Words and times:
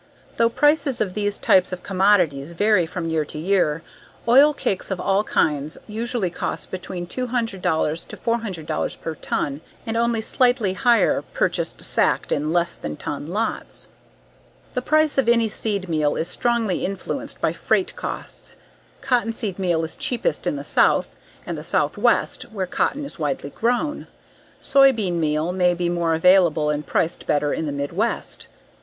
Though 0.37 0.49
prices 0.49 0.99
of 0.99 1.13
these 1.13 1.37
types 1.37 1.71
of 1.71 1.83
commodities 1.83 2.53
vary 2.53 2.87
from 2.87 3.07
year 3.11 3.23
to 3.25 3.37
year, 3.37 3.83
oil 4.27 4.51
cakes 4.51 4.89
of 4.89 4.99
all 4.99 5.23
kinds 5.23 5.77
usually 5.87 6.31
cost 6.31 6.71
between 6.71 7.05
$200 7.05 8.07
to 8.07 8.17
$400 8.17 8.97
per 8.99 9.13
ton 9.13 9.61
and 9.85 9.95
only 9.95 10.19
slightly 10.21 10.73
higher 10.73 11.21
purchased 11.21 11.83
sacked 11.83 12.31
in 12.31 12.51
less 12.51 12.73
than 12.73 12.95
ton 12.95 13.27
lots. 13.27 13.89
The 14.73 14.81
price 14.81 15.19
of 15.19 15.29
any 15.29 15.47
seed 15.47 15.87
meal 15.87 16.15
is 16.15 16.27
strongly 16.27 16.83
influenced 16.83 17.39
by 17.39 17.53
freight 17.53 17.95
costs. 17.95 18.55
Cottonseed 19.01 19.59
meal 19.59 19.83
is 19.83 19.93
cheapest 19.93 20.47
in 20.47 20.55
the 20.55 20.63
south 20.63 21.09
and 21.45 21.55
the 21.59 21.63
southwest 21.63 22.51
where 22.51 22.65
cotton 22.65 23.05
is 23.05 23.19
widely 23.19 23.51
grown. 23.51 24.07
Soybean 24.59 25.19
meal 25.19 25.51
may 25.51 25.75
be 25.75 25.89
more 25.89 26.15
available 26.15 26.71
and 26.71 26.87
priced 26.87 27.27
better 27.27 27.53
in 27.53 27.67
the 27.67 27.71
midwest. 27.71 28.47